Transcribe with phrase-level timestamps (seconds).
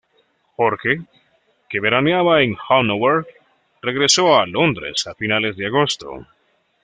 [0.55, 1.01] Jorge,
[1.69, 3.27] que veraneaba en Hannover,
[3.83, 6.25] regresó a Londres a finales de agosto.